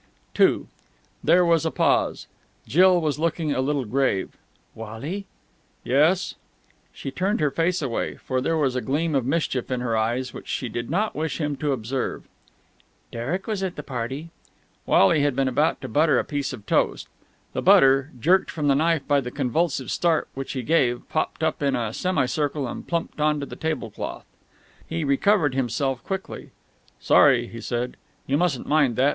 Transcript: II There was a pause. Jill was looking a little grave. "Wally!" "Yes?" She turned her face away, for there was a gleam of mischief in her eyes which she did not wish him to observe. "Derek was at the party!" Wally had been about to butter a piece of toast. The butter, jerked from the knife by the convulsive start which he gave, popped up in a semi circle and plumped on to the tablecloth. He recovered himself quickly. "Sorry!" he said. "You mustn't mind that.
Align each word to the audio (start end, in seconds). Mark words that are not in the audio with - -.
II 0.39 0.65
There 1.23 1.45
was 1.45 1.63
a 1.63 1.69
pause. 1.69 2.25
Jill 2.65 2.99
was 2.99 3.19
looking 3.19 3.51
a 3.53 3.61
little 3.61 3.85
grave. 3.85 4.35
"Wally!" 4.73 5.27
"Yes?" 5.83 6.33
She 6.91 7.11
turned 7.11 7.39
her 7.39 7.51
face 7.51 7.83
away, 7.83 8.15
for 8.15 8.41
there 8.41 8.57
was 8.57 8.75
a 8.75 8.81
gleam 8.81 9.13
of 9.13 9.27
mischief 9.27 9.69
in 9.69 9.79
her 9.81 9.95
eyes 9.95 10.33
which 10.33 10.47
she 10.47 10.69
did 10.69 10.89
not 10.89 11.15
wish 11.15 11.39
him 11.39 11.55
to 11.57 11.71
observe. 11.71 12.23
"Derek 13.11 13.45
was 13.45 13.61
at 13.61 13.75
the 13.75 13.83
party!" 13.83 14.31
Wally 14.87 15.19
had 15.21 15.35
been 15.35 15.47
about 15.47 15.79
to 15.81 15.87
butter 15.87 16.17
a 16.17 16.23
piece 16.25 16.51
of 16.51 16.65
toast. 16.65 17.07
The 17.53 17.61
butter, 17.61 18.09
jerked 18.19 18.49
from 18.49 18.69
the 18.69 18.73
knife 18.73 19.07
by 19.07 19.21
the 19.21 19.29
convulsive 19.29 19.91
start 19.91 20.27
which 20.33 20.53
he 20.53 20.63
gave, 20.63 21.07
popped 21.09 21.43
up 21.43 21.61
in 21.61 21.75
a 21.75 21.93
semi 21.93 22.25
circle 22.25 22.67
and 22.67 22.87
plumped 22.87 23.21
on 23.21 23.39
to 23.39 23.45
the 23.45 23.55
tablecloth. 23.55 24.25
He 24.87 25.03
recovered 25.03 25.53
himself 25.53 26.03
quickly. 26.03 26.49
"Sorry!" 26.99 27.45
he 27.45 27.61
said. 27.61 27.97
"You 28.25 28.39
mustn't 28.39 28.65
mind 28.65 28.95
that. 28.95 29.09